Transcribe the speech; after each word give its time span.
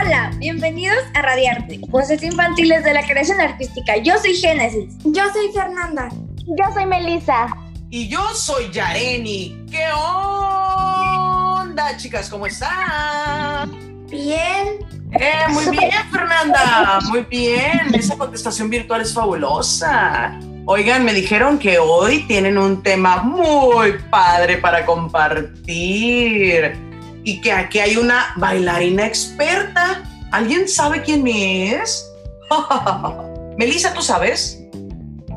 Hola, 0.00 0.30
bienvenidos 0.36 0.98
a 1.14 1.22
Radiarte, 1.22 1.80
Voces 1.88 2.22
Infantiles 2.22 2.84
de 2.84 2.94
la 2.94 3.04
Creación 3.04 3.40
Artística. 3.40 3.96
Yo 3.96 4.16
soy 4.18 4.32
Génesis. 4.34 4.94
Yo 5.04 5.24
soy 5.32 5.50
Fernanda. 5.52 6.08
Yo 6.46 6.72
soy 6.72 6.86
Melissa. 6.86 7.48
Y 7.90 8.08
yo 8.08 8.22
soy 8.32 8.70
Yareni. 8.70 9.64
¿Qué 9.68 9.84
onda, 9.92 11.96
chicas? 11.96 12.30
¿Cómo 12.30 12.46
están? 12.46 14.06
Bien. 14.08 14.78
Eh, 15.18 15.32
muy 15.50 15.68
bien, 15.70 15.90
Fernanda. 16.12 17.00
Muy 17.08 17.22
bien. 17.22 17.92
Esa 17.92 18.16
contestación 18.16 18.70
virtual 18.70 19.00
es 19.00 19.12
fabulosa. 19.12 20.38
Oigan, 20.66 21.04
me 21.04 21.12
dijeron 21.12 21.58
que 21.58 21.80
hoy 21.80 22.22
tienen 22.28 22.56
un 22.56 22.84
tema 22.84 23.22
muy 23.22 23.94
padre 24.10 24.58
para 24.58 24.86
compartir 24.86 26.87
y 27.28 27.42
que 27.42 27.52
aquí 27.52 27.78
hay 27.78 27.98
una 27.98 28.32
bailarina 28.36 29.04
experta. 29.04 30.02
¿Alguien 30.32 30.66
sabe 30.66 31.02
quién 31.02 31.26
es? 31.28 32.10
Melissa, 33.58 33.92
¿tú 33.92 34.00
sabes? 34.00 34.64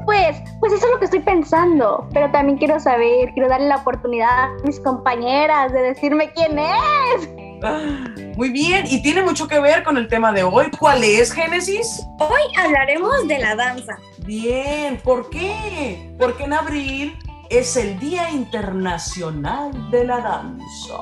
Pues, 0.06 0.38
pues 0.62 0.72
eso 0.72 0.86
es 0.86 0.92
lo 0.94 1.00
que 1.00 1.06
estoy 1.06 1.20
pensando, 1.20 2.08
pero 2.14 2.32
también 2.32 2.58
quiero 2.58 2.80
saber, 2.80 3.32
quiero 3.34 3.50
darle 3.50 3.68
la 3.68 3.76
oportunidad 3.76 4.30
a 4.30 4.50
mis 4.64 4.80
compañeras 4.80 5.74
de 5.74 5.82
decirme 5.82 6.32
quién 6.32 6.60
es. 6.60 7.30
Muy 8.38 8.52
bien, 8.52 8.86
y 8.88 9.02
tiene 9.04 9.22
mucho 9.22 9.50
que 9.50 9.60
ver 9.60 9.84
con 9.84 9.98
el 9.98 10.08
tema 10.08 10.32
de 10.32 10.44
hoy. 10.44 10.68
¿Cuál 10.80 11.04
es, 11.04 11.34
Génesis? 11.34 12.02
Hoy 12.20 12.42
hablaremos 12.58 13.28
de 13.28 13.38
la 13.38 13.56
danza. 13.56 13.98
Bien, 14.20 14.98
¿por 15.04 15.30
qué? 15.30 16.10
Porque 16.18 16.46
en 16.46 16.54
abril 16.54 17.20
es 17.52 17.76
el 17.76 18.00
Día 18.00 18.32
Internacional 18.32 19.92
de 19.92 20.06
la 20.06 20.22
Danza. 20.22 20.96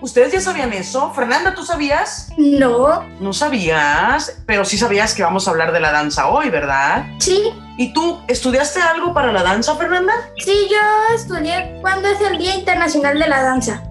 ¿Ustedes 0.00 0.32
ya 0.32 0.40
sabían 0.40 0.72
eso? 0.72 1.12
Fernanda, 1.12 1.54
¿tú 1.54 1.64
sabías? 1.64 2.32
No. 2.36 3.04
No 3.20 3.32
sabías, 3.32 4.42
pero 4.44 4.64
sí 4.64 4.76
sabías 4.76 5.14
que 5.14 5.22
vamos 5.22 5.46
a 5.46 5.52
hablar 5.52 5.72
de 5.72 5.78
la 5.78 5.92
danza 5.92 6.26
hoy, 6.26 6.50
¿verdad? 6.50 7.06
Sí. 7.20 7.52
¿Y 7.78 7.92
tú 7.92 8.18
estudiaste 8.26 8.80
algo 8.80 9.14
para 9.14 9.30
la 9.30 9.44
danza, 9.44 9.76
Fernanda? 9.76 10.12
Sí, 10.44 10.68
yo 10.68 11.14
estudié 11.14 11.78
cuándo 11.80 12.08
es 12.08 12.20
el 12.20 12.38
Día 12.38 12.56
Internacional 12.56 13.16
de 13.16 13.28
la 13.28 13.42
Danza. 13.42 13.84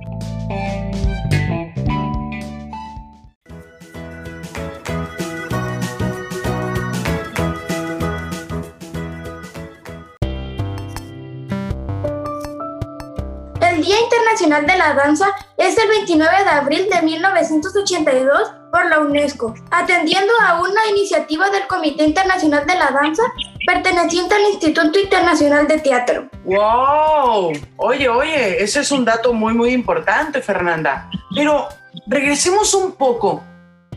Internacional 14.34 14.66
de 14.66 14.78
la 14.78 14.94
Danza 14.96 15.28
es 15.58 15.78
el 15.78 15.88
29 15.90 16.44
de 16.44 16.50
abril 16.50 16.88
de 16.92 17.02
1982 17.04 18.52
por 18.72 18.90
la 18.90 19.00
UNESCO, 19.02 19.54
atendiendo 19.70 20.34
a 20.42 20.60
una 20.60 20.88
iniciativa 20.90 21.52
del 21.52 21.68
Comité 21.68 22.04
Internacional 22.04 22.66
de 22.66 22.74
la 22.74 22.90
Danza 22.90 23.22
perteneciente 23.68 24.34
al 24.34 24.42
Instituto 24.52 25.00
Internacional 25.00 25.68
de 25.68 25.80
Teatro. 25.80 26.30
¡Wow! 26.46 27.54
Oye, 27.78 28.10
oye, 28.10 28.64
ese 28.64 28.80
es 28.80 28.92
un 28.92 29.06
dato 29.06 29.34
muy, 29.34 29.54
muy 29.54 29.72
importante, 29.72 30.42
Fernanda. 30.42 31.12
Pero 31.36 31.68
regresemos 32.08 32.74
un 32.74 32.94
poco. 32.94 33.44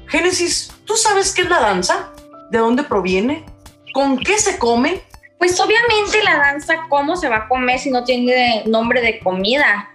Génesis, 0.07 0.71
¿tú 0.85 0.97
sabes 0.97 1.33
qué 1.33 1.43
es 1.43 1.49
la 1.49 1.61
danza? 1.61 2.11
¿De 2.51 2.59
dónde 2.59 2.83
proviene? 2.83 3.47
¿Con 3.95 4.19
qué 4.19 4.37
se 4.37 4.59
come? 4.59 5.01
Pues 5.39 5.59
obviamente 5.59 6.23
la 6.23 6.37
danza, 6.37 6.75
¿cómo 6.91 7.17
se 7.17 7.31
va 7.31 7.37
a 7.37 7.49
comer 7.49 7.79
si 7.79 7.91
no 7.91 8.05
tiene 8.05 8.65
nombre 8.67 9.01
de 9.01 9.19
comida? 9.21 9.89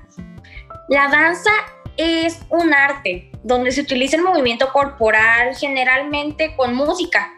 La 0.92 1.08
danza 1.08 1.52
es 1.96 2.38
un 2.50 2.74
arte 2.74 3.32
donde 3.44 3.72
se 3.72 3.80
utiliza 3.80 4.18
el 4.18 4.24
movimiento 4.24 4.74
corporal 4.74 5.56
generalmente 5.56 6.54
con 6.58 6.76
música 6.76 7.32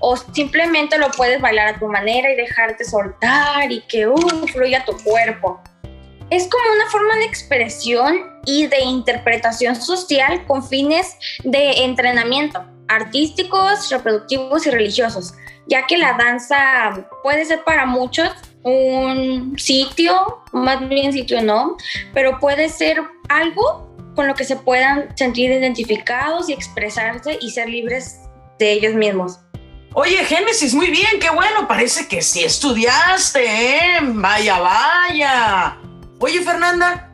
o 0.00 0.16
simplemente 0.16 0.96
lo 0.96 1.10
puedes 1.10 1.38
bailar 1.38 1.66
a 1.66 1.78
tu 1.78 1.86
manera 1.86 2.32
y 2.32 2.34
dejarte 2.34 2.82
soltar 2.82 3.70
y 3.70 3.82
que 3.82 4.08
uh, 4.08 4.46
fluya 4.50 4.86
tu 4.86 4.96
cuerpo. 5.04 5.60
Es 6.30 6.48
como 6.48 6.64
una 6.72 6.86
forma 6.86 7.16
de 7.16 7.26
expresión 7.26 8.40
y 8.46 8.68
de 8.68 8.80
interpretación 8.80 9.76
social 9.76 10.46
con 10.46 10.66
fines 10.66 11.14
de 11.42 11.84
entrenamiento 11.84 12.64
artísticos, 12.88 13.90
reproductivos 13.90 14.66
y 14.66 14.70
religiosos, 14.70 15.34
ya 15.66 15.86
que 15.86 15.98
la 15.98 16.14
danza 16.14 17.06
puede 17.22 17.44
ser 17.44 17.64
para 17.64 17.84
muchos 17.84 18.30
un 18.64 19.58
sitio, 19.58 20.42
más 20.52 20.88
bien 20.88 21.12
sitio 21.12 21.42
no, 21.42 21.76
pero 22.12 22.40
puede 22.40 22.68
ser 22.68 23.00
algo 23.28 23.94
con 24.16 24.26
lo 24.26 24.34
que 24.34 24.44
se 24.44 24.56
puedan 24.56 25.16
sentir 25.16 25.50
identificados 25.50 26.48
y 26.48 26.52
expresarse 26.52 27.38
y 27.40 27.50
ser 27.50 27.68
libres 27.68 28.20
de 28.58 28.72
ellos 28.72 28.94
mismos. 28.94 29.38
Oye, 29.92 30.16
Génesis, 30.24 30.74
muy 30.74 30.90
bien, 30.90 31.20
qué 31.20 31.30
bueno, 31.30 31.68
parece 31.68 32.08
que 32.08 32.20
sí 32.20 32.42
estudiaste, 32.42 33.44
¿eh? 33.44 33.98
Vaya, 34.02 34.58
vaya. 34.58 35.78
Oye, 36.18 36.40
Fernanda, 36.40 37.12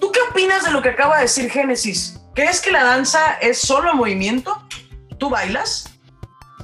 ¿tú 0.00 0.10
qué 0.10 0.20
opinas 0.30 0.64
de 0.64 0.72
lo 0.72 0.82
que 0.82 0.88
acaba 0.88 1.16
de 1.16 1.22
decir 1.22 1.50
Génesis? 1.50 2.18
¿Crees 2.34 2.60
que 2.60 2.72
la 2.72 2.82
danza 2.82 3.34
es 3.40 3.58
solo 3.58 3.94
movimiento? 3.94 4.60
¿Tú 5.18 5.28
bailas? 5.28 5.90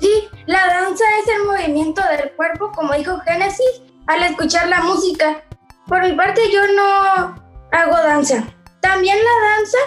Sí, 0.01 0.29
la 0.47 0.67
danza 0.67 1.05
es 1.23 1.29
el 1.37 1.45
movimiento 1.45 2.03
del 2.03 2.33
cuerpo, 2.33 2.73
como 2.73 2.95
dijo 2.95 3.21
Génesis, 3.21 3.84
al 4.07 4.23
escuchar 4.23 4.69
la 4.69 4.81
música. 4.81 5.43
Por 5.87 6.03
mi 6.03 6.13
parte, 6.13 6.41
yo 6.53 6.61
no 6.75 7.35
hago 7.73 7.97
danza. 7.97 8.45
También 8.81 9.19
la 9.19 9.49
danza 9.49 9.79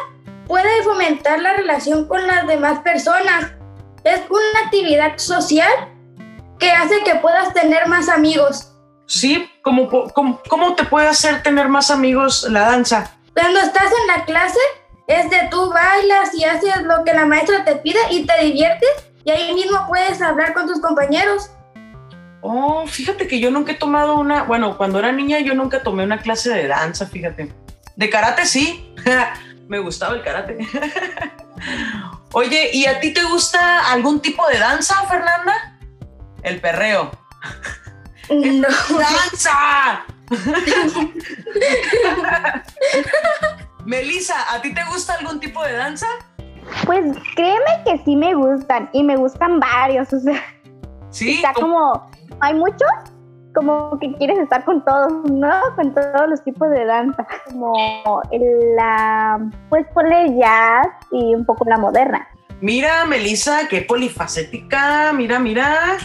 puede 0.48 0.84
fomentar 0.84 1.42
la 1.42 1.54
relación 1.54 2.08
con 2.08 2.26
las 2.26 2.48
demás 2.48 2.80
personas. 2.80 3.52
Es 4.04 4.22
una 4.30 4.66
actividad 4.66 5.18
social 5.18 5.72
que 6.60 6.72
hace 6.72 7.04
que 7.04 7.16
puedas 7.16 7.54
tener 7.54 7.88
más 7.88 8.10
amigos. 8.10 8.74
Sí, 9.06 9.50
¿cómo, 9.62 9.88
cómo, 10.14 10.42
cómo 10.50 10.76
te 10.76 10.84
puede 10.84 11.08
hacer 11.08 11.44
tener 11.44 11.70
más 11.70 11.92
amigos 11.92 12.48
la 12.50 12.62
danza? 12.62 13.12
Cuando 13.34 13.60
estás 13.60 13.86
en 13.86 14.08
la 14.08 14.26
clase, 14.26 14.60
es 15.08 15.30
de 15.30 15.48
tú 15.50 15.70
bailas 15.72 16.34
y 16.34 16.44
haces 16.44 16.82
lo 16.84 17.04
que 17.04 17.14
la 17.14 17.26
maestra 17.26 17.64
te 17.64 17.76
pide 17.78 18.00
y 18.10 18.26
te 18.26 18.44
diviertes 18.44 18.90
y 19.24 19.32
ahí 19.32 19.54
mismo 19.54 19.86
puedes 19.88 20.22
hablar 20.22 20.54
con 20.54 20.68
tus 20.68 20.80
compañeros. 20.80 21.50
Oh, 22.42 22.86
fíjate 22.88 23.28
que 23.28 23.40
yo 23.40 23.52
nunca 23.52 23.72
he 23.74 23.75
tomado 23.75 24.20
una, 24.20 24.44
bueno, 24.44 24.78
cuando 24.78 25.00
era 25.00 25.12
niña 25.12 25.40
yo 25.40 25.53
nunca 25.56 25.84
tomé 25.84 26.03
una 26.03 26.20
clase 26.20 26.50
de 26.50 26.68
danza, 26.68 27.08
fíjate. 27.08 27.52
De 27.96 28.09
karate 28.09 28.46
sí, 28.46 28.94
me 29.68 29.80
gustaba 29.80 30.16
el 30.16 30.24
karate. 30.24 30.58
Oye, 32.34 32.70
¿y 32.74 32.86
a 32.86 33.00
ti 33.00 33.12
te 33.12 33.24
gusta 33.24 33.92
algún 33.92 34.22
tipo 34.22 34.48
de 34.48 34.59
danza, 34.59 34.96
Fernanda? 35.08 35.78
El 36.44 36.62
perreo. 36.62 37.12
No. 38.30 38.68
¡Danza! 39.00 40.06
Melissa, 43.86 44.54
¿a 44.54 44.62
ti 44.62 44.74
te 44.74 44.84
gusta 44.86 45.16
algún 45.16 45.40
tipo 45.40 45.64
de 45.64 45.74
danza? 45.74 46.08
Pues 46.86 47.04
créeme 47.36 47.84
que 47.86 47.98
sí 48.04 48.16
me 48.16 48.36
gustan 48.36 48.90
y 48.92 49.04
me 49.04 49.16
gustan 49.16 49.59
varios, 49.59 50.12
o 50.12 50.19
sea. 50.19 50.44
Sí. 51.09 51.35
Está 51.35 51.53
como, 51.53 52.09
hay 52.39 52.54
muchos, 52.54 52.89
como 53.54 53.98
que 54.00 54.13
quieres 54.13 54.38
estar 54.39 54.63
con 54.65 54.83
todos, 54.86 55.12
¿no? 55.31 55.62
Con 55.75 55.94
todos 55.94 56.30
los 56.30 56.44
tipos 56.44 56.69
de 56.69 56.86
danza, 56.86 57.25
como 57.45 58.21
la, 58.75 59.39
pues 59.69 59.86
ponle 59.94 60.38
jazz 60.38 60.88
y 61.12 61.33
un 61.33 61.45
poco 61.45 61.65
la 61.65 61.77
moderna. 61.77 62.27
Mira, 62.62 63.06
Melissa, 63.06 63.68
qué 63.68 63.81
polifacética, 63.81 65.12
mira, 65.13 65.39
mira. 65.39 65.98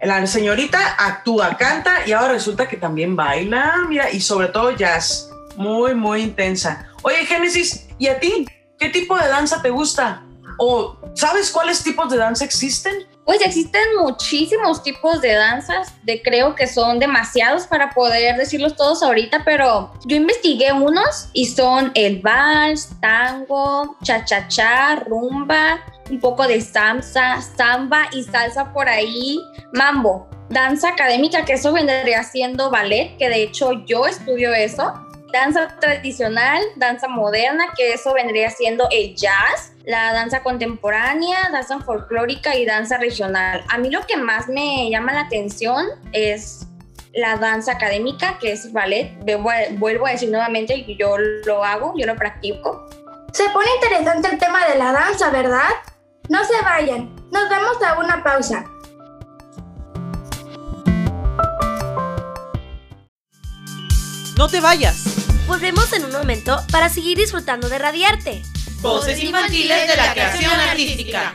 La 0.00 0.26
señorita 0.26 0.78
actúa, 0.98 1.56
canta 1.56 2.06
y 2.06 2.12
ahora 2.12 2.34
resulta 2.34 2.68
que 2.68 2.76
también 2.76 3.16
baila, 3.16 3.74
mira, 3.88 4.10
y 4.10 4.20
sobre 4.20 4.48
todo 4.48 4.70
jazz. 4.72 5.30
Muy, 5.56 5.94
muy 5.94 6.22
intensa. 6.22 6.88
Oye, 7.02 7.24
Génesis, 7.24 7.88
¿y 7.98 8.08
a 8.08 8.20
ti? 8.20 8.46
¿Qué 8.78 8.90
tipo 8.90 9.16
de 9.16 9.26
danza 9.28 9.62
te 9.62 9.70
gusta? 9.70 10.22
¿O 10.58 10.98
sabes 11.14 11.50
cuáles 11.50 11.82
tipos 11.82 12.10
de 12.10 12.18
danza 12.18 12.44
existen? 12.44 12.94
Pues 13.26 13.40
existen 13.40 13.82
muchísimos 13.98 14.84
tipos 14.84 15.20
de 15.20 15.32
danzas, 15.32 15.92
de 16.04 16.22
creo 16.22 16.54
que 16.54 16.68
son 16.68 17.00
demasiados 17.00 17.66
para 17.66 17.90
poder 17.90 18.36
decirlos 18.36 18.76
todos 18.76 19.02
ahorita, 19.02 19.42
pero 19.44 19.92
yo 20.04 20.16
investigué 20.16 20.72
unos 20.72 21.28
y 21.32 21.46
son 21.46 21.90
el 21.94 22.20
vals, 22.20 22.90
tango, 23.00 23.96
cha-cha-cha, 24.04 25.02
rumba, 25.06 25.80
un 26.08 26.20
poco 26.20 26.46
de 26.46 26.60
salsa, 26.60 27.42
samba 27.42 28.06
y 28.12 28.22
salsa 28.22 28.72
por 28.72 28.88
ahí, 28.88 29.40
mambo. 29.72 30.28
danza 30.48 30.90
académica, 30.90 31.44
que 31.44 31.54
eso 31.54 31.72
vendría 31.72 32.22
siendo 32.22 32.70
ballet, 32.70 33.16
que 33.18 33.28
de 33.28 33.42
hecho 33.42 33.72
yo 33.86 34.06
estudio 34.06 34.54
eso, 34.54 34.94
danza 35.32 35.76
tradicional, 35.80 36.62
danza 36.76 37.08
moderna, 37.08 37.64
que 37.76 37.94
eso 37.94 38.14
vendría 38.14 38.50
siendo 38.50 38.86
el 38.92 39.16
jazz, 39.16 39.72
la 39.86 40.12
danza 40.12 40.42
contemporánea, 40.42 41.48
danza 41.52 41.78
folclórica 41.78 42.56
y 42.56 42.66
danza 42.66 42.98
regional. 42.98 43.64
A 43.68 43.78
mí 43.78 43.88
lo 43.88 44.04
que 44.04 44.16
más 44.16 44.48
me 44.48 44.90
llama 44.90 45.12
la 45.12 45.20
atención 45.20 45.86
es 46.12 46.66
la 47.14 47.36
danza 47.36 47.72
académica, 47.72 48.36
que 48.38 48.50
es 48.50 48.72
ballet. 48.72 49.16
Vuelvo 49.78 50.06
a 50.06 50.10
decir 50.10 50.28
nuevamente 50.28 50.84
que 50.84 50.96
yo 50.96 51.16
lo 51.18 51.64
hago, 51.64 51.94
yo 51.96 52.04
lo 52.04 52.16
practico. 52.16 52.88
Se 53.32 53.48
pone 53.50 53.68
interesante 53.76 54.28
el 54.28 54.38
tema 54.38 54.66
de 54.66 54.76
la 54.76 54.90
danza, 54.92 55.30
¿verdad? 55.30 55.70
No 56.28 56.44
se 56.44 56.60
vayan, 56.62 57.14
nos 57.30 57.48
vamos 57.48 57.80
a 57.80 57.98
una 58.00 58.24
pausa. 58.24 58.64
No 64.36 64.48
te 64.48 64.60
vayas. 64.60 65.46
Volvemos 65.46 65.92
en 65.92 66.04
un 66.04 66.12
momento 66.12 66.58
para 66.72 66.88
seguir 66.88 67.16
disfrutando 67.16 67.68
de 67.68 67.78
Radiarte. 67.78 68.42
Voces 68.80 69.22
infantiles 69.22 69.88
de 69.88 69.96
la 69.96 70.12
creación 70.12 70.52
artística. 70.52 71.32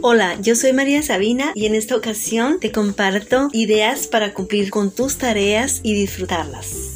Hola, 0.00 0.38
yo 0.40 0.54
soy 0.54 0.72
María 0.72 1.02
Sabina 1.02 1.52
y 1.54 1.66
en 1.66 1.74
esta 1.74 1.96
ocasión 1.96 2.60
te 2.60 2.70
comparto 2.70 3.48
ideas 3.52 4.06
para 4.06 4.32
cumplir 4.32 4.70
con 4.70 4.94
tus 4.94 5.18
tareas 5.18 5.80
y 5.82 5.94
disfrutarlas. 5.94 6.87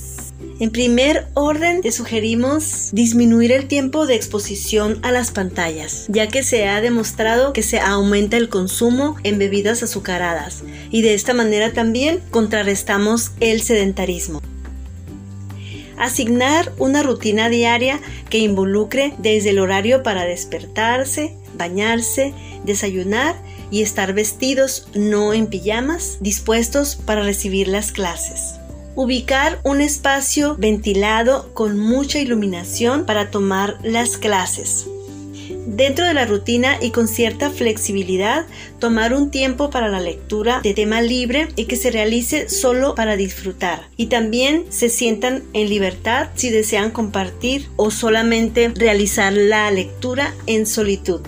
En 0.61 0.71
primer 0.71 1.27
orden, 1.35 1.81
te 1.81 1.91
sugerimos 1.93 2.91
disminuir 2.93 3.53
el 3.53 3.67
tiempo 3.67 4.07
de 4.07 4.15
exposición 4.15 5.01
a 5.03 5.11
las 5.11 5.31
pantallas, 5.31 6.07
ya 6.09 6.29
que 6.29 6.43
se 6.43 6.69
ha 6.69 6.81
demostrado 6.81 7.53
que 7.53 7.63
se 7.63 7.81
aumenta 7.81 8.37
el 8.37 8.49
consumo 8.49 9.17
en 9.25 9.39
bebidas 9.39 9.83
azucaradas 9.83 10.63
y 10.91 11.03
de 11.03 11.15
esta 11.15 11.35
manera 11.35 11.73
también 11.73 12.21
contrarrestamos 12.31 13.33
el 13.41 13.63
sedentarismo. 13.63 14.41
Asignar 15.99 16.73
una 16.79 17.03
rutina 17.03 17.49
diaria 17.49 18.01
que 18.29 18.39
involucre 18.39 19.15
desde 19.19 19.51
el 19.51 19.59
horario 19.59 20.03
para 20.03 20.25
despertarse, 20.25 21.37
bañarse, 21.57 22.35
desayunar 22.65 23.37
y 23.71 23.83
estar 23.83 24.13
vestidos 24.13 24.87
no 24.95 25.33
en 25.33 25.47
pijamas, 25.47 26.19
dispuestos 26.21 26.97
para 26.97 27.23
recibir 27.23 27.69
las 27.69 27.91
clases. 27.91 28.62
Ubicar 28.95 29.59
un 29.65 29.81
espacio 29.81 30.55
ventilado 30.59 31.55
con 31.55 31.79
mucha 31.79 32.19
iluminación 32.19 33.07
para 33.07 33.31
tomar 33.31 33.79
las 33.83 34.19
clases. 34.19 34.87
Dentro 35.67 36.05
de 36.05 36.13
la 36.13 36.27
rutina 36.27 36.77
y 36.81 36.91
con 36.91 37.09
cierta 37.09 37.49
flexibilidad, 37.49 38.45
tomar 38.79 39.15
un 39.15 39.31
tiempo 39.31 39.71
para 39.71 39.89
la 39.89 40.01
lectura 40.01 40.61
de 40.63 40.75
tema 40.75 41.01
libre 41.01 41.49
y 41.57 41.65
que 41.65 41.77
se 41.77 41.91
realice 41.91 42.51
solo 42.51 42.95
para 42.95 43.17
disfrutar. 43.17 43.89
Y 43.97 44.07
también 44.07 44.67
se 44.69 44.91
sientan 44.91 45.43
en 45.55 45.71
libertad 45.71 46.29
si 46.35 46.51
desean 46.51 46.91
compartir 46.91 47.69
o 47.77 47.91
solamente 47.91 48.73
realizar 48.75 49.33
la 49.33 49.71
lectura 49.71 50.35
en 50.47 50.67
solitud. 50.67 51.23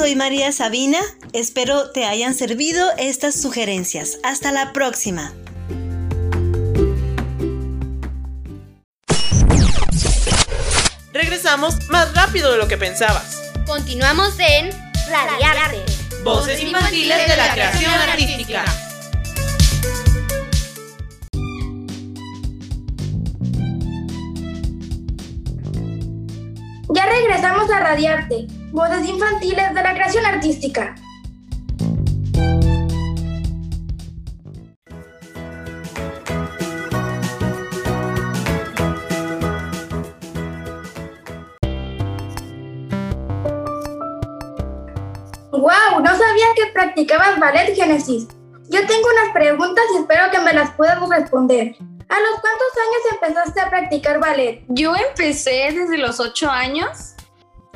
Soy 0.00 0.16
María 0.16 0.50
Sabina, 0.50 0.98
espero 1.34 1.90
te 1.90 2.06
hayan 2.06 2.34
servido 2.34 2.90
estas 2.96 3.38
sugerencias. 3.38 4.18
Hasta 4.22 4.50
la 4.50 4.72
próxima. 4.72 5.30
Regresamos 11.12 11.86
más 11.90 12.14
rápido 12.14 12.50
de 12.50 12.56
lo 12.56 12.66
que 12.66 12.78
pensabas. 12.78 13.42
Continuamos 13.66 14.38
en 14.38 14.70
Radiarte. 15.10 15.84
Voces 16.24 16.62
infantiles 16.62 17.28
de 17.28 17.36
la 17.36 17.52
creación 17.52 17.92
artística. 17.92 18.64
Ya 26.88 27.04
regresamos 27.04 27.70
a 27.70 27.80
Radiarte 27.80 28.59
Voces 28.72 29.08
infantiles 29.08 29.74
de 29.74 29.82
la 29.82 29.94
creación 29.94 30.24
artística. 30.24 30.94
¡Wow! 45.50 46.00
No 46.00 46.16
sabía 46.16 46.46
que 46.54 46.66
practicabas 46.72 47.40
ballet, 47.40 47.74
Génesis. 47.74 48.28
Yo 48.68 48.86
tengo 48.86 49.08
unas 49.12 49.32
preguntas 49.34 49.84
y 49.94 49.98
espero 49.98 50.30
que 50.30 50.38
me 50.38 50.52
las 50.52 50.70
puedas 50.74 50.96
responder. 51.08 51.74
¿A 52.08 52.20
los 52.20 52.40
cuántos 52.40 52.68
años 52.76 53.02
empezaste 53.12 53.60
a 53.60 53.68
practicar 53.68 54.20
ballet? 54.20 54.64
Yo 54.68 54.94
empecé 54.94 55.72
desde 55.72 55.98
los 55.98 56.20
8 56.20 56.48
años 56.48 57.09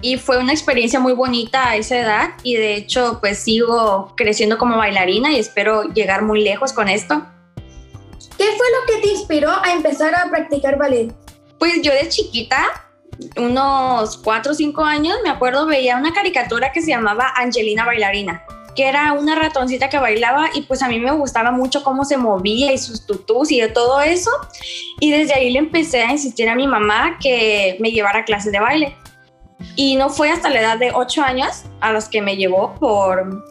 y 0.05 0.19
fue 0.19 0.37
una 0.37 0.53
experiencia 0.53 1.01
muy 1.01 1.15
bonita 1.15 1.71
a 1.71 1.77
esa 1.77 1.99
edad 1.99 2.31
y 2.43 2.57
de 2.57 2.75
hecho 2.75 3.21
pues 3.23 3.39
sigo 3.39 4.13
creciendo 4.19 4.59
como 4.59 4.77
bailarina 4.77 5.33
y 5.33 5.39
espero 5.39 5.85
llegar 5.95 6.21
muy 6.21 6.45
lejos 6.45 6.75
con 6.75 6.91
esto. 6.91 7.25
¿Qué 8.37 8.45
fue 8.45 8.67
lo 8.69 8.87
que 8.87 9.01
te 9.01 9.15
inspiró 9.15 9.51
a 9.51 9.73
empezar 9.73 10.15
a 10.15 10.29
practicar 10.29 10.77
ballet? 10.77 11.11
Pues 11.59 11.81
yo 11.81 11.91
de 11.91 12.07
chiquita, 12.11 12.67
unos 13.39 14.19
4 14.19 14.53
o 14.53 14.55
5 14.55 14.85
años, 14.85 15.17
me 15.25 15.31
acuerdo 15.31 15.65
veía 15.65 15.97
una 15.97 16.13
caricatura 16.13 16.71
que 16.71 16.83
se 16.83 16.89
llamaba 16.89 17.33
Angelina 17.35 17.87
Bailarina 17.87 18.45
que 18.77 18.89
era 18.89 19.13
una 19.13 19.37
ratoncita 19.37 19.89
que 19.89 19.99
bailaba 19.99 20.51
y 20.53 20.63
pues 20.63 20.83
a 20.83 20.89
mí 20.89 20.99
me 20.99 21.13
gustaba 21.13 21.53
mucho 21.53 21.85
cómo 21.85 22.05
se 22.05 22.17
movía 22.17 22.73
y 22.73 22.79
sus 22.79 23.07
tutús 23.07 23.53
y 23.53 23.61
de 23.61 23.69
todo 23.69 24.01
eso. 24.01 24.31
Y 24.99 25.13
desde 25.13 25.33
ahí 25.33 25.51
le 25.51 25.61
empecé 25.61 26.03
a 26.03 26.11
insistir 26.11 26.49
a 26.49 26.57
mi 26.57 26.67
mamá 26.67 27.17
que 27.21 27.77
me 27.79 27.93
llevara 27.93 28.19
a 28.19 28.25
clases 28.25 28.51
de 28.51 28.59
baile. 28.59 28.97
Y 29.77 29.97
no 29.97 30.09
fue 30.09 30.31
hasta 30.31 30.51
la 30.51 30.61
edad 30.61 30.79
de 30.79 30.93
ocho 30.93 31.23
años 31.23 31.65
a 31.81 31.93
los 31.93 32.09
que 32.09 32.23
me 32.23 32.37
llevó 32.37 32.75
por 32.75 33.45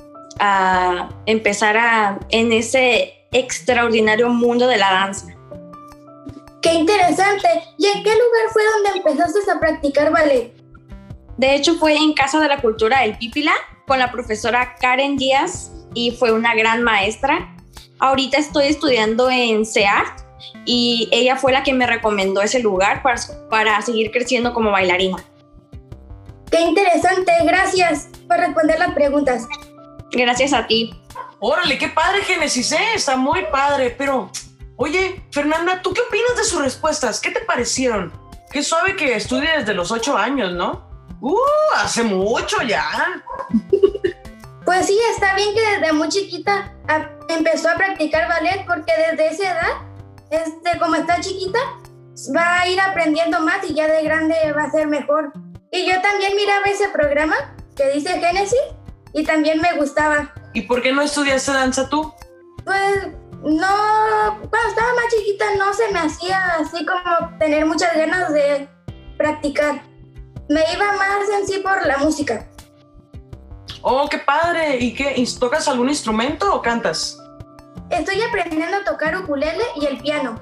empezar 1.26 1.78
a, 1.78 2.20
en 2.30 2.52
ese 2.52 3.14
extraordinario 3.32 4.30
mundo 4.30 4.68
de 4.68 4.78
la 4.78 4.92
danza. 4.92 5.28
¡Qué 6.62 6.74
interesante! 6.74 7.48
¿Y 7.78 7.88
en 7.88 8.04
qué 8.04 8.12
lugar 8.12 8.50
fue 8.52 8.62
donde 8.74 9.00
empezaste 9.00 9.52
a 9.52 9.60
practicar 9.60 10.12
ballet? 10.12 10.54
De 11.38 11.56
hecho, 11.56 11.76
fue 11.76 11.96
en 11.96 12.14
Casa 12.14 12.40
de 12.40 12.48
la 12.48 12.62
Cultura 12.62 13.04
El 13.04 13.18
Pípila 13.18 13.52
con 13.88 14.00
la 14.00 14.12
profesora 14.12 14.76
Karen 14.80 15.18
Díaz 15.18 15.72
y 15.94 16.12
fue 16.12 16.32
una 16.32 16.56
gran 16.56 16.84
maestra. 16.84 17.54
Ahorita 18.00 18.38
estoy 18.38 18.68
estudiando 18.68 19.30
en 19.30 19.66
CEART 19.66 20.22
y 20.66 21.10
ella 21.12 21.36
fue 21.36 21.52
la 21.52 21.64
que 21.64 21.74
me 21.74 21.88
recomendó 21.88 22.42
ese 22.42 22.60
lugar 22.60 23.02
para, 23.04 23.20
para 23.50 23.82
seguir 23.82 24.12
creciendo 24.12 24.54
como 24.54 24.72
bailarina. 24.72 25.18
Qué 26.54 26.62
interesante, 26.62 27.32
gracias 27.46 28.10
por 28.28 28.38
responder 28.38 28.78
las 28.78 28.94
preguntas. 28.94 29.48
Gracias 30.12 30.54
a 30.54 30.68
ti. 30.68 30.94
Órale, 31.40 31.80
qué 31.80 31.88
padre 31.88 32.22
Génesis, 32.22 32.72
¿eh? 32.74 32.94
está 32.94 33.18
muy 33.18 33.44
padre, 33.52 33.90
pero 33.98 34.30
oye, 34.76 35.26
Fernanda, 35.32 35.82
¿tú 35.82 35.92
qué 35.96 36.02
opinas 36.02 36.38
de 36.38 36.44
sus 36.44 36.62
respuestas? 36.62 37.20
¿Qué 37.20 37.32
te 37.32 37.40
parecieron? 37.40 38.14
Qué 38.52 38.62
suave 38.62 38.96
que 38.96 39.16
estudie 39.16 39.50
desde 39.58 39.74
los 39.74 39.92
ocho 39.92 40.16
años, 40.16 40.54
¿no? 40.54 40.88
Uh, 41.22 41.40
hace 41.78 42.04
mucho 42.04 42.62
ya. 42.62 42.86
Pues 44.64 44.86
sí, 44.86 44.98
está 45.12 45.36
bien 45.36 45.56
que 45.56 45.60
desde 45.60 45.92
muy 45.92 46.10
chiquita 46.10 46.72
empezó 47.30 47.70
a 47.70 47.76
practicar 47.76 48.30
ballet 48.30 48.64
porque 48.68 48.94
desde 49.10 49.28
esa 49.30 49.52
edad, 49.54 49.72
este, 50.30 50.78
como 50.78 50.96
está 50.96 51.20
chiquita, 51.20 51.60
va 52.34 52.62
a 52.62 52.68
ir 52.68 52.80
aprendiendo 52.80 53.40
más 53.40 53.68
y 53.68 53.74
ya 53.74 53.88
de 53.88 54.04
grande 54.04 54.36
va 54.56 54.66
a 54.66 54.72
ser 54.72 54.86
mejor. 54.86 55.34
Y 55.74 55.88
yo 55.88 56.00
también 56.02 56.36
miraba 56.36 56.66
ese 56.68 56.88
programa 56.90 57.36
que 57.76 57.90
dice 57.90 58.20
Génesis 58.20 58.60
y 59.12 59.24
también 59.24 59.60
me 59.60 59.74
gustaba. 59.74 60.32
¿Y 60.54 60.62
por 60.62 60.84
qué 60.84 60.94
no 60.94 61.02
estudiaste 61.02 61.52
danza 61.52 61.90
tú? 61.90 62.14
Pues 62.64 63.08
no, 63.42 64.40
cuando 64.52 64.70
estaba 64.70 64.94
más 64.94 65.06
chiquita 65.10 65.46
no 65.58 65.74
se 65.74 65.92
me 65.92 66.00
hacía 66.00 66.58
así 66.60 66.86
como 66.86 67.38
tener 67.40 67.66
muchas 67.66 67.98
ganas 67.98 68.32
de 68.32 68.70
practicar. 69.18 69.82
Me 70.48 70.64
iba 70.72 70.92
más 70.94 71.28
en 71.40 71.48
sí 71.48 71.58
por 71.58 71.84
la 71.88 71.98
música. 71.98 72.48
Oh, 73.82 74.08
qué 74.08 74.20
padre. 74.20 74.78
¿Y 74.78 74.94
qué? 74.94 75.26
¿Tocas 75.40 75.68
algún 75.68 75.90
instrumento 75.90 76.54
o 76.54 76.62
cantas? 76.62 77.18
Estoy 77.90 78.22
aprendiendo 78.22 78.78
a 78.78 78.84
tocar 78.84 79.18
ukulele 79.18 79.64
y 79.82 79.88
el 79.88 79.98
piano. 79.98 80.40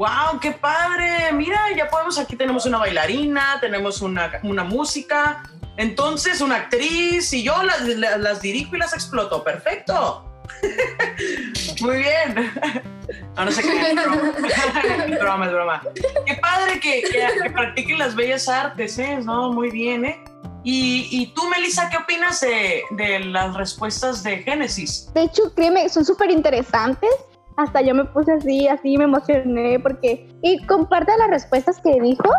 ¡Wow! 0.00 0.40
¡Qué 0.40 0.52
padre! 0.52 1.30
Mira, 1.34 1.60
ya 1.76 1.86
podemos, 1.90 2.18
aquí 2.18 2.34
tenemos 2.34 2.64
una 2.64 2.78
bailarina, 2.78 3.58
tenemos 3.60 4.00
una, 4.00 4.40
una 4.44 4.64
música, 4.64 5.42
entonces 5.76 6.40
una 6.40 6.56
actriz 6.56 7.30
y 7.34 7.42
yo 7.42 7.62
las, 7.62 7.82
las, 7.82 8.40
dirijo 8.40 8.76
y 8.76 8.78
las 8.78 8.94
exploto. 8.94 9.44
¡Perfecto! 9.44 10.24
Muy 11.82 11.98
bien. 11.98 12.50
No, 13.36 13.44
no 13.44 13.52
sé 13.52 13.60
qué 13.60 13.90
es 13.90 13.94
broma. 13.94 14.32
es 15.06 15.20
broma, 15.20 15.46
es 15.46 15.52
broma. 15.52 15.82
Qué 16.24 16.34
padre 16.36 16.80
que, 16.80 17.02
que, 17.02 17.42
que 17.42 17.50
practiquen 17.50 17.98
las 17.98 18.14
bellas 18.14 18.48
artes, 18.48 18.98
¿eh? 18.98 19.18
No, 19.22 19.52
muy 19.52 19.70
bien, 19.70 20.06
¿eh? 20.06 20.24
Y, 20.64 21.08
y 21.10 21.26
tú, 21.34 21.46
Melissa, 21.50 21.90
¿qué 21.90 21.98
opinas 21.98 22.40
de, 22.40 22.84
de, 22.92 23.20
las 23.20 23.54
respuestas 23.54 24.22
de 24.22 24.38
Génesis? 24.38 25.12
De 25.12 25.24
hecho, 25.24 25.54
créeme, 25.54 25.90
son 25.90 26.06
súper 26.06 26.30
interesantes. 26.30 27.10
Hasta 27.62 27.82
yo 27.82 27.94
me 27.94 28.04
puse 28.04 28.32
así, 28.32 28.68
así 28.68 28.96
me 28.96 29.04
emocioné 29.04 29.78
porque... 29.80 30.28
Y 30.42 30.64
comparte 30.66 31.12
las 31.18 31.30
respuestas 31.30 31.80
que 31.80 32.00
dijo. 32.00 32.30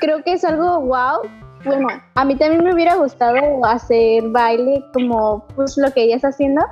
Creo 0.00 0.22
que 0.24 0.32
es 0.32 0.44
algo 0.44 0.80
wow. 0.80 1.20
Bueno, 1.64 1.88
a 2.14 2.24
mí 2.24 2.36
también 2.36 2.64
me 2.64 2.72
hubiera 2.72 2.96
gustado 2.96 3.64
hacer 3.64 4.28
baile 4.28 4.82
como 4.94 5.46
pues 5.54 5.76
lo 5.76 5.90
que 5.92 6.04
ella 6.04 6.16
está 6.16 6.28
haciendo. 6.28 6.64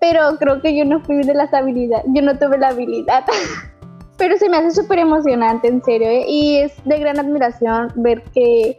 Pero 0.00 0.36
creo 0.38 0.60
que 0.60 0.76
yo 0.76 0.84
no 0.84 1.00
fui 1.00 1.22
de 1.22 1.34
las 1.34 1.52
habilidades, 1.54 2.04
yo 2.08 2.22
no 2.22 2.38
tuve 2.38 2.58
la 2.58 2.68
habilidad. 2.68 3.24
pero 4.20 4.36
se 4.36 4.48
me 4.50 4.58
hace 4.58 4.70
súper 4.72 4.98
emocionante, 4.98 5.68
en 5.68 5.82
serio. 5.82 6.08
¿eh? 6.08 6.24
Y 6.28 6.56
es 6.58 6.72
de 6.84 6.98
gran 6.98 7.18
admiración 7.18 7.90
ver 7.96 8.22
que 8.34 8.78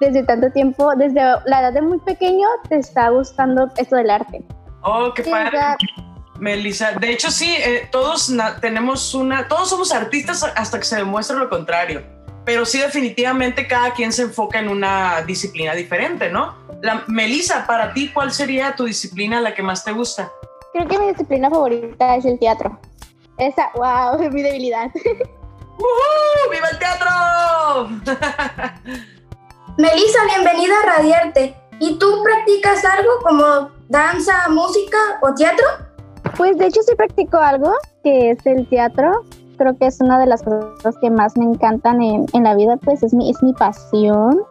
desde 0.00 0.22
tanto 0.22 0.50
tiempo, 0.50 0.94
desde 0.96 1.20
la 1.44 1.60
edad 1.60 1.72
de 1.72 1.82
muy 1.82 1.98
pequeño, 1.98 2.46
te 2.68 2.76
está 2.76 3.10
gustando 3.10 3.68
esto 3.76 3.96
del 3.96 4.10
arte. 4.10 4.44
Oh, 4.82 5.12
qué 5.14 5.24
padre. 5.24 5.58
Melissa, 6.38 6.92
de 6.92 7.10
hecho 7.10 7.30
sí, 7.30 7.50
eh, 7.50 7.88
todos 7.90 8.32
tenemos 8.60 9.14
una, 9.14 9.48
todos 9.48 9.68
somos 9.68 9.92
artistas 9.92 10.42
hasta 10.42 10.78
que 10.78 10.84
se 10.84 10.96
demuestre 10.96 11.36
lo 11.36 11.48
contrario, 11.48 12.02
pero 12.44 12.64
sí 12.64 12.78
definitivamente 12.78 13.66
cada 13.66 13.92
quien 13.92 14.12
se 14.12 14.22
enfoca 14.22 14.58
en 14.58 14.68
una 14.68 15.22
disciplina 15.22 15.74
diferente, 15.74 16.30
¿no? 16.30 16.56
La, 16.80 17.04
Melissa, 17.08 17.66
para 17.66 17.92
ti, 17.92 18.10
¿cuál 18.12 18.32
sería 18.32 18.76
tu 18.76 18.84
disciplina 18.84 19.40
la 19.40 19.54
que 19.54 19.62
más 19.62 19.84
te 19.84 19.92
gusta? 19.92 20.30
Creo 20.72 20.86
que 20.86 20.98
mi 20.98 21.08
disciplina 21.08 21.50
favorita 21.50 22.16
es 22.16 22.24
el 22.24 22.38
teatro. 22.38 22.78
Esa, 23.36 23.70
wow, 23.74 24.22
es 24.22 24.32
mi 24.32 24.42
debilidad. 24.42 24.90
¡Uhú! 24.94 26.50
¡Viva 26.50 26.68
el 26.68 26.78
teatro! 26.78 27.88
Melissa, 29.78 30.18
bienvenida 30.24 30.74
a 30.82 30.96
Radiarte. 30.96 31.56
¿Y 31.80 31.98
tú 31.98 32.22
practicas 32.22 32.84
algo 32.84 33.12
como 33.22 33.70
danza, 33.88 34.48
música 34.48 34.98
o 35.22 35.34
teatro? 35.34 35.87
Pues 36.38 36.56
de 36.56 36.68
hecho 36.68 36.80
sí 36.82 36.94
practico 36.94 37.36
algo, 37.36 37.72
que 38.04 38.30
es 38.30 38.46
el 38.46 38.68
teatro. 38.68 39.10
Creo 39.56 39.76
que 39.76 39.86
es 39.86 40.00
una 40.00 40.20
de 40.20 40.26
las 40.26 40.44
cosas 40.44 40.94
que 41.00 41.10
más 41.10 41.36
me 41.36 41.44
encantan 41.44 42.00
en, 42.00 42.26
en 42.32 42.44
la 42.44 42.54
vida, 42.54 42.76
pues 42.76 43.02
es 43.02 43.12
mi, 43.12 43.28
es 43.28 43.42
mi 43.42 43.52
pasión. 43.52 44.42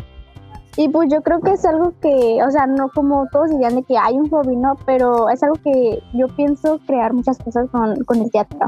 Y 0.76 0.90
pues 0.90 1.10
yo 1.10 1.22
creo 1.22 1.40
que 1.40 1.52
es 1.52 1.64
algo 1.64 1.94
que, 2.02 2.44
o 2.46 2.52
sea, 2.52 2.68
no 2.68 2.90
como 2.90 3.26
todos 3.32 3.52
dirían 3.52 3.76
de 3.76 3.84
que 3.84 3.98
hay 3.98 4.16
un 4.16 4.30
hobby, 4.30 4.58
¿no? 4.58 4.76
Pero 4.86 5.30
es 5.30 5.42
algo 5.42 5.56
que 5.64 6.04
yo 6.14 6.28
pienso 6.36 6.78
crear 6.86 7.14
muchas 7.14 7.38
cosas 7.38 7.70
con, 7.72 8.04
con 8.04 8.22
el 8.22 8.30
teatro, 8.32 8.68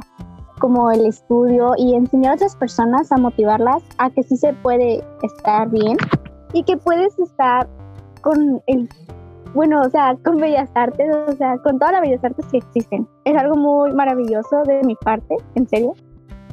como 0.60 0.90
el 0.90 1.06
estudio 1.06 1.74
y 1.78 1.96
enseñar 1.96 2.32
a 2.32 2.36
otras 2.36 2.56
personas 2.56 3.12
a 3.12 3.18
motivarlas 3.18 3.84
a 3.98 4.10
que 4.10 4.24
sí 4.24 4.38
se 4.38 4.54
puede 4.54 5.04
estar 5.24 5.70
bien 5.70 5.98
y 6.54 6.64
que 6.64 6.78
puedes 6.78 7.20
estar 7.20 7.68
con 8.22 8.64
el 8.68 8.88
bueno, 9.54 9.82
o 9.82 9.90
sea, 9.90 10.16
con 10.24 10.38
bellas 10.38 10.70
artes, 10.76 11.08
o 11.28 11.32
sea, 11.34 11.58
con 11.60 11.80
todas 11.80 11.94
las 11.94 12.02
bellas 12.02 12.24
artes 12.24 12.46
que 12.52 12.58
existen. 12.58 13.08
Es 13.26 13.36
algo 13.38 13.56
muy 13.56 13.92
maravilloso 13.94 14.64
de 14.66 14.82
mi 14.84 14.96
parte, 14.96 15.36
en 15.56 15.68
serio. 15.68 15.96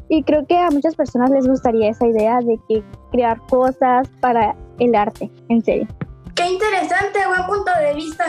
Y 0.09 0.23
creo 0.23 0.47
que 0.47 0.57
a 0.57 0.71
muchas 0.71 0.95
personas 0.95 1.31
les 1.31 1.49
gustaría 1.49 1.91
esa 1.91 2.07
idea 2.07 2.38
de 2.41 2.59
que 2.69 2.83
crear 3.11 3.41
cosas 3.49 4.09
para 4.21 4.55
el 4.79 4.95
arte, 4.95 5.31
en 5.49 5.62
serio. 5.65 5.87
Qué 6.35 6.49
interesante, 6.49 7.19
buen 7.26 7.45
punto 7.47 7.73
de 7.81 7.95
vista. 7.95 8.25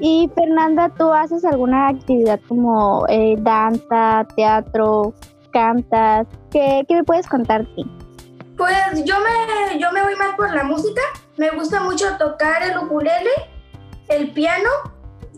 Y 0.00 0.30
Fernanda, 0.34 0.90
¿tú 0.98 1.12
haces 1.12 1.44
alguna 1.44 1.88
actividad 1.88 2.40
como 2.48 3.06
eh, 3.08 3.36
danza, 3.38 4.26
teatro, 4.36 5.14
cantas? 5.52 6.26
¿Qué, 6.50 6.84
¿Qué 6.88 6.96
me 6.96 7.04
puedes 7.04 7.26
contar 7.26 7.64
ti? 7.74 7.84
Pues 8.56 9.04
yo 9.04 9.14
me, 9.20 9.78
yo 9.78 9.90
me 9.92 10.02
voy 10.02 10.14
más 10.16 10.34
por 10.36 10.52
la 10.52 10.64
música. 10.64 11.00
Me 11.36 11.50
gusta 11.50 11.80
mucho 11.80 12.06
tocar 12.18 12.62
el 12.62 12.78
ukulele, 12.78 13.30
el 14.08 14.32
piano 14.32 14.68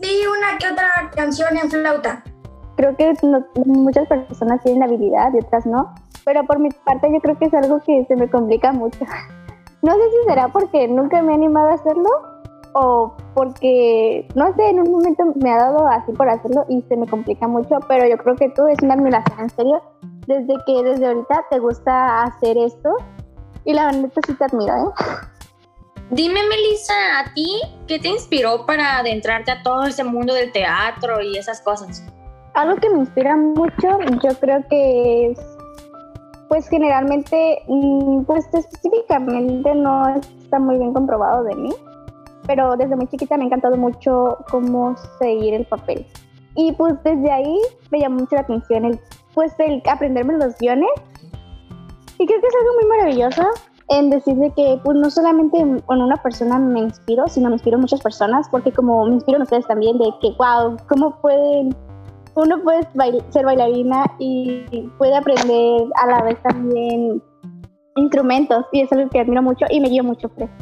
y 0.01 0.25
una 0.27 0.57
que 0.59 0.71
otra 0.71 1.11
canción 1.15 1.57
en 1.57 1.69
flauta. 1.69 2.23
creo 2.75 2.95
que 2.95 3.13
no- 3.23 3.43
muchas 3.65 4.07
personas 4.07 4.61
tienen 4.63 4.83
habilidad 4.83 5.33
y 5.33 5.39
otras 5.43 5.65
no, 5.65 5.93
pero 6.25 6.43
por 6.45 6.59
mi 6.59 6.69
parte 6.85 7.11
yo 7.11 7.19
creo 7.21 7.37
que 7.37 7.45
es 7.45 7.53
algo 7.55 7.79
que 7.79 8.05
se 8.05 8.15
me 8.15 8.29
complica 8.29 8.71
mucho. 8.71 8.99
No 9.83 9.93
sé 9.93 10.01
si 10.09 10.27
será 10.29 10.47
porque 10.47 10.87
nunca 10.87 11.21
me 11.21 11.31
he 11.31 11.35
animado 11.35 11.69
a 11.69 11.73
hacerlo 11.75 12.09
o 12.73 13.15
porque, 13.35 14.27
no 14.35 14.51
sé, 14.55 14.69
en 14.71 14.79
un 14.81 14.91
momento 14.91 15.23
me 15.35 15.51
ha 15.51 15.57
dado 15.57 15.87
así 15.87 16.11
por 16.13 16.27
hacerlo 16.27 16.65
y 16.67 16.81
se 16.89 16.97
me 16.97 17.05
complica 17.07 17.47
mucho, 17.47 17.77
pero 17.87 18.05
yo 18.07 18.17
creo 18.17 18.35
que 18.35 18.49
tú 18.49 18.65
es 18.67 18.77
una 18.81 18.95
admiración 18.95 19.39
en 19.39 19.49
serio, 19.51 19.81
desde 20.25 20.55
que 20.65 20.83
desde 20.83 21.07
ahorita 21.07 21.45
te 21.51 21.59
gusta 21.59 22.23
hacer 22.23 22.57
esto 22.57 22.89
y 23.65 23.73
la 23.73 23.85
verdad 23.85 24.09
sí 24.25 24.33
te 24.33 24.43
admiro, 24.45 24.73
¿eh? 24.73 24.91
Dime, 26.09 26.39
Melissa, 26.47 27.19
¿a 27.19 27.33
ti 27.33 27.59
qué 27.85 27.99
te 27.99 28.07
inspiró 28.07 28.65
para 28.65 28.99
adentrarte 28.99 29.51
a 29.51 29.61
todo 29.61 29.83
ese 29.83 30.05
mundo 30.05 30.33
del 30.33 30.53
teatro 30.53 31.21
y 31.21 31.37
esas 31.37 31.59
cosas? 31.59 32.01
Algo 32.53 32.77
que 32.77 32.89
me 32.89 32.99
inspira 32.99 33.35
mucho, 33.35 33.99
yo 34.23 34.39
creo 34.39 34.65
que 34.69 35.31
es, 35.31 35.39
pues 36.47 36.69
generalmente, 36.69 37.61
mm, 37.67 38.23
pues 38.23 38.45
específicamente 38.53 39.75
no 39.75 40.15
está 40.15 40.59
muy 40.59 40.77
bien 40.77 40.93
comprobado 40.93 41.43
de 41.43 41.55
mí, 41.55 41.73
pero 42.45 42.77
desde 42.77 42.95
muy 42.95 43.07
chiquita 43.07 43.35
me 43.35 43.43
ha 43.43 43.47
encantado 43.47 43.75
mucho 43.75 44.37
cómo 44.49 44.95
seguir 45.19 45.55
el 45.55 45.65
papel. 45.65 46.07
Y 46.55 46.71
pues 46.71 46.95
desde 47.03 47.29
ahí 47.29 47.59
me 47.91 47.99
llamó 47.99 48.21
mucho 48.21 48.35
la 48.35 48.41
atención 48.41 48.85
el, 48.85 48.99
pues 49.33 49.53
el 49.59 49.83
aprenderme 49.85 50.37
los 50.37 50.57
guiones. 50.57 50.89
Y 52.17 52.25
creo 52.25 52.41
que 52.41 52.47
es 52.47 52.55
algo 52.55 52.73
muy 52.75 52.85
maravilloso 52.97 53.43
en 53.89 54.09
decir 54.09 54.35
de 54.35 54.51
que 54.51 54.79
pues 54.83 54.97
no 54.97 55.09
solamente 55.09 55.59
en 55.59 55.81
una 55.87 56.17
persona 56.17 56.59
me 56.59 56.81
inspiro, 56.81 57.27
sino 57.27 57.49
me 57.49 57.55
inspiro 57.55 57.77
muchas 57.77 58.01
personas, 58.01 58.47
porque 58.49 58.71
como 58.71 59.05
me 59.05 59.15
inspiro 59.15 59.37
en 59.37 59.43
ustedes 59.43 59.67
también 59.67 59.97
de 59.97 60.09
que, 60.21 60.35
wow, 60.37 60.77
¿cómo 60.87 61.19
pueden 61.21 61.75
uno 62.37 62.61
puede 62.61 62.87
ser 63.31 63.45
bailarina 63.45 64.05
y 64.19 64.63
puede 64.99 65.15
aprender 65.15 65.81
a 65.95 66.05
la 66.05 66.21
vez 66.21 66.37
también 66.43 67.21
instrumentos 67.95 68.63
y 68.71 68.81
es 68.81 68.91
algo 68.91 69.09
que 69.09 69.19
admiro 69.19 69.41
mucho 69.41 69.65
y 69.71 69.79
me 69.79 69.89
guío 69.89 70.03
mucho 70.03 70.29
por 70.29 70.43
eso. 70.43 70.53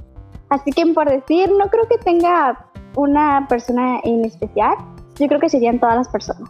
Así 0.50 0.72
que 0.72 0.86
por 0.94 1.10
decir, 1.10 1.52
no 1.52 1.70
creo 1.70 1.86
que 1.90 1.98
tenga 1.98 2.70
una 2.96 3.46
persona 3.50 4.00
en 4.06 4.24
especial, 4.24 4.74
yo 5.20 5.28
creo 5.28 5.42
que 5.42 5.50
serían 5.50 5.80
todas 5.80 5.98
las 5.98 6.08
personas. 6.08 6.50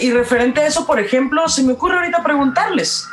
Y 0.00 0.12
referente 0.12 0.60
a 0.60 0.66
eso, 0.68 0.86
por 0.86 1.00
ejemplo, 1.00 1.48
se 1.48 1.64
me 1.64 1.72
ocurre 1.72 1.96
ahorita 1.96 2.22
preguntarles. 2.22 3.08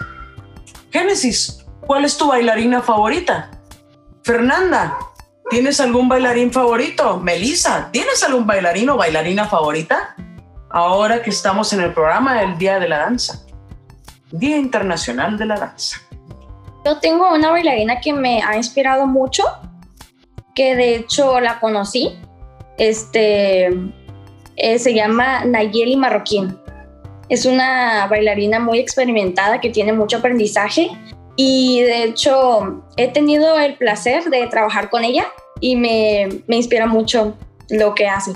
Génesis, 0.92 1.61
¿cuál 1.92 2.06
es 2.06 2.16
tu 2.16 2.30
bailarina 2.30 2.82
favorita? 2.82 3.52
Fernanda, 4.24 4.98
¿tienes 5.50 5.82
algún 5.82 6.08
bailarín 6.08 6.50
favorito? 6.50 7.20
Melissa, 7.20 7.90
¿tienes 7.92 8.24
algún 8.24 8.48
bailarín 8.48 8.90
o 8.92 8.96
bailarina 8.96 9.46
favorita? 9.46 10.16
Ahora 10.70 11.22
que 11.22 11.32
estamos 11.32 11.74
en 11.74 11.82
el 11.82 11.94
programa 11.94 12.40
del 12.40 12.58
Día 12.58 12.80
de 12.80 12.88
la 12.88 13.00
Danza, 13.00 13.46
Día 14.32 14.56
Internacional 14.56 15.38
de 15.38 15.46
la 15.46 15.60
Danza. 15.60 15.98
Yo 16.86 16.98
tengo 17.00 17.30
una 17.34 17.52
bailarina 17.52 18.00
que 18.00 18.14
me 18.14 18.42
ha 18.42 18.56
inspirado 18.56 19.06
mucho, 19.06 19.44
que 20.56 20.78
de 20.78 20.96
hecho 20.96 21.42
la 21.42 21.60
conocí. 21.60 22.18
Este 22.78 23.68
eh, 24.56 24.80
se 24.80 24.94
llama 24.94 25.44
Nayeli 25.44 25.98
Marroquín. 25.98 26.58
Es 27.28 27.46
una 27.46 28.08
bailarina 28.08 28.62
muy 28.62 28.80
experimentada 28.80 29.60
que 29.60 29.70
tiene 29.70 29.92
mucho 29.92 30.20
aprendizaje 30.20 30.90
y 31.36 31.82
de 31.82 32.04
hecho 32.04 32.84
he 32.98 33.08
tenido 33.08 33.58
el 33.60 33.78
placer 33.78 34.26
de 34.26 34.48
trabajar 34.48 34.90
con 34.90 35.04
ella 35.04 35.28
y 35.60 35.76
me, 35.76 36.44
me 36.48 36.58
inspira 36.58 36.86
mucho 36.86 37.36
lo 37.70 37.96
que 37.96 38.08
hace. 38.08 38.34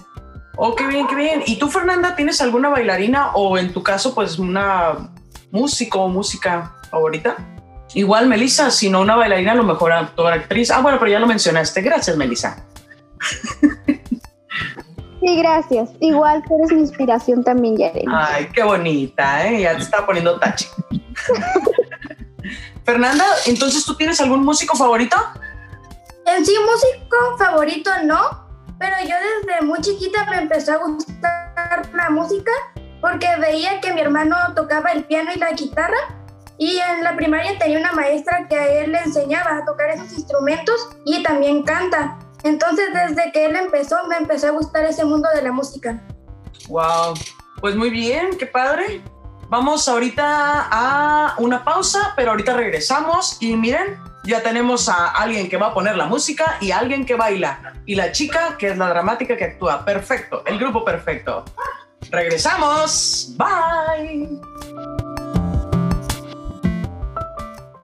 Oh, 0.57 0.75
qué 0.75 0.87
bien, 0.87 1.07
qué 1.07 1.15
bien. 1.15 1.43
¿Y 1.45 1.57
tú, 1.57 1.69
Fernanda, 1.69 2.15
tienes 2.15 2.41
alguna 2.41 2.69
bailarina 2.69 3.31
o 3.33 3.57
en 3.57 3.73
tu 3.73 3.83
caso, 3.83 4.15
pues 4.15 4.39
una 4.39 5.11
músico 5.51 6.01
o 6.01 6.07
música 6.07 6.73
favorita? 6.89 7.35
Igual, 7.93 8.27
Melissa, 8.27 8.71
si 8.71 8.89
no 8.89 9.01
una 9.01 9.15
bailarina, 9.15 9.51
a 9.51 9.55
lo 9.55 9.63
mejor 9.63 9.91
actor, 9.91 10.31
actriz. 10.31 10.71
Ah, 10.71 10.81
bueno, 10.81 10.97
pero 10.99 11.11
ya 11.11 11.19
lo 11.19 11.27
mencionaste. 11.27 11.81
Gracias, 11.81 12.15
Melissa. 12.15 12.65
Sí, 15.21 15.37
gracias. 15.37 15.89
Igual 16.01 16.43
tú 16.47 16.55
eres 16.57 16.71
mi 16.71 16.81
inspiración 16.81 17.43
también, 17.43 17.77
Yaren. 17.77 18.05
Ay, 18.09 18.47
qué 18.53 18.63
bonita, 18.63 19.47
¿eh? 19.47 19.61
Ya 19.61 19.75
te 19.75 19.81
estaba 19.81 20.05
poniendo 20.05 20.39
tache. 20.39 20.67
Fernanda, 22.85 23.25
entonces, 23.47 23.83
¿tú 23.83 23.95
tienes 23.95 24.21
algún 24.21 24.45
músico 24.45 24.77
favorito? 24.77 25.17
En 26.25 26.45
sí, 26.45 26.55
músico 26.65 27.37
favorito 27.37 27.91
no, 28.03 28.45
pero 28.79 28.95
yo 29.01 29.15
desde 29.15 29.65
muy 29.65 29.79
chiquita 29.81 30.25
me 30.29 30.37
empezó 30.37 30.73
a 30.73 30.77
gustar 30.77 31.89
la 31.93 32.09
música 32.09 32.51
porque 33.01 33.27
veía 33.39 33.79
que 33.81 33.93
mi 33.93 34.01
hermano 34.01 34.35
tocaba 34.55 34.91
el 34.91 35.03
piano 35.05 35.31
y 35.35 35.37
la 35.37 35.51
guitarra 35.51 35.97
Y 36.57 36.77
en 36.77 37.03
la 37.03 37.15
primaria 37.15 37.57
tenía 37.59 37.79
una 37.79 37.91
maestra 37.91 38.47
que 38.47 38.55
a 38.55 38.67
él 38.67 38.91
le 38.91 38.99
enseñaba 38.99 39.57
a 39.57 39.65
tocar 39.65 39.89
esos 39.89 40.13
instrumentos 40.13 40.89
y 41.05 41.21
también 41.21 41.63
canta. 41.63 42.17
Entonces 42.43 42.87
desde 42.93 43.31
que 43.31 43.45
él 43.45 43.55
empezó 43.55 44.07
me 44.07 44.17
empezó 44.17 44.47
a 44.47 44.51
gustar 44.51 44.85
ese 44.85 45.05
mundo 45.05 45.27
de 45.35 45.41
la 45.41 45.51
música. 45.51 46.01
Wow, 46.69 47.13
pues 47.59 47.75
muy 47.75 47.89
bien, 47.89 48.37
qué 48.37 48.45
padre. 48.45 49.03
Vamos 49.49 49.87
ahorita 49.87 50.67
a 50.71 51.35
una 51.37 51.63
pausa, 51.63 52.13
pero 52.15 52.31
ahorita 52.31 52.53
regresamos 52.53 53.37
y 53.39 53.55
miren, 53.55 53.97
ya 54.23 54.41
tenemos 54.41 54.89
a 54.89 55.09
alguien 55.09 55.49
que 55.49 55.57
va 55.57 55.67
a 55.67 55.73
poner 55.73 55.95
la 55.95 56.07
música 56.07 56.57
y 56.59 56.71
a 56.71 56.79
alguien 56.79 57.05
que 57.05 57.15
baila. 57.15 57.73
Y 57.85 57.95
la 57.95 58.11
chica 58.11 58.55
que 58.57 58.69
es 58.69 58.77
la 58.77 58.89
dramática 58.89 59.37
que 59.37 59.45
actúa. 59.45 59.85
Perfecto, 59.85 60.43
el 60.45 60.57
grupo 60.57 60.83
perfecto. 60.83 61.45
Regresamos. 62.09 63.35
Bye. 63.37 65.04